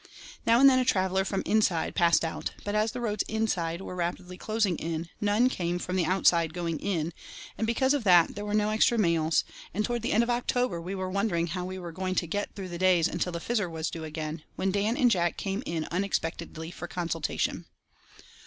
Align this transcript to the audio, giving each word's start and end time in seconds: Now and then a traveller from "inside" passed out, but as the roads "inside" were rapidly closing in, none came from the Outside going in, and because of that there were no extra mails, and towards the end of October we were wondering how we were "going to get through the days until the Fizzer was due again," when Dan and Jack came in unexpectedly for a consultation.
Now 0.47 0.59
and 0.59 0.67
then 0.67 0.79
a 0.79 0.83
traveller 0.83 1.23
from 1.23 1.43
"inside" 1.45 1.93
passed 1.93 2.25
out, 2.25 2.53
but 2.65 2.73
as 2.73 2.91
the 2.91 2.99
roads 2.99 3.23
"inside" 3.27 3.81
were 3.81 3.93
rapidly 3.93 4.35
closing 4.35 4.75
in, 4.77 5.09
none 5.21 5.47
came 5.47 5.77
from 5.77 5.95
the 5.95 6.05
Outside 6.07 6.55
going 6.55 6.79
in, 6.79 7.13
and 7.55 7.67
because 7.67 7.93
of 7.93 8.03
that 8.03 8.33
there 8.33 8.43
were 8.43 8.55
no 8.55 8.71
extra 8.71 8.97
mails, 8.97 9.43
and 9.75 9.85
towards 9.85 10.01
the 10.01 10.11
end 10.11 10.23
of 10.23 10.29
October 10.31 10.81
we 10.81 10.95
were 10.95 11.11
wondering 11.11 11.45
how 11.45 11.65
we 11.65 11.77
were 11.77 11.91
"going 11.91 12.15
to 12.15 12.25
get 12.25 12.55
through 12.55 12.69
the 12.69 12.79
days 12.79 13.07
until 13.07 13.31
the 13.31 13.39
Fizzer 13.39 13.69
was 13.69 13.91
due 13.91 14.03
again," 14.03 14.41
when 14.55 14.71
Dan 14.71 14.97
and 14.97 15.11
Jack 15.11 15.37
came 15.37 15.61
in 15.67 15.87
unexpectedly 15.91 16.71
for 16.71 16.85
a 16.85 16.87
consultation. 16.87 17.65